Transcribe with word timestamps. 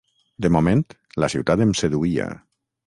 De 0.45 0.49
moment, 0.55 0.81
la 1.25 1.31
ciutat 1.37 1.65
em 1.69 1.79
seduïa. 1.85 2.33